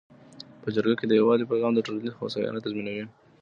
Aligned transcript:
په 0.61 0.67
جرګه 0.75 0.95
کي 0.99 1.05
د 1.07 1.13
یووالي 1.19 1.45
پیغام 1.51 1.71
د 1.75 1.79
ټولنې 1.87 2.09
هوساینه 2.19 2.59
تضمینوي. 2.65 3.05